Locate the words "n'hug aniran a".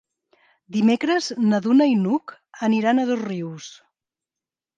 1.99-3.05